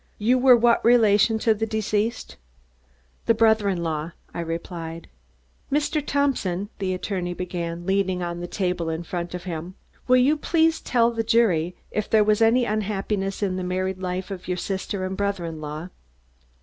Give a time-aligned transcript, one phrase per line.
[0.17, 2.35] "You were what relation to the deceased?"
[3.27, 5.09] "The brother in law," I replied.
[5.71, 6.03] "Mr.
[6.03, 9.75] Thompson," the attorney began, leaning on the table in front of him,
[10.07, 14.31] "will you please tell the jury if there was any unhappiness in the married life
[14.31, 15.89] of your sister and brother in law?"